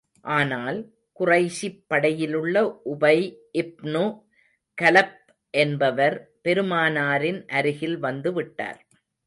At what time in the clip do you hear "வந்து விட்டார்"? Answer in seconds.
7.99-8.81